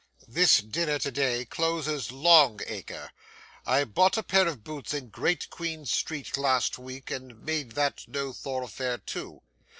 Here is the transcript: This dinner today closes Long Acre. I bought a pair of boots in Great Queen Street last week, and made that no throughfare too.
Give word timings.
This 0.27 0.61
dinner 0.63 0.97
today 0.97 1.45
closes 1.45 2.11
Long 2.11 2.59
Acre. 2.65 3.11
I 3.67 3.83
bought 3.83 4.17
a 4.17 4.23
pair 4.23 4.47
of 4.47 4.63
boots 4.63 4.95
in 4.95 5.09
Great 5.09 5.47
Queen 5.51 5.85
Street 5.85 6.37
last 6.37 6.79
week, 6.79 7.11
and 7.11 7.45
made 7.45 7.73
that 7.73 8.05
no 8.07 8.33
throughfare 8.33 9.05
too. 9.05 9.43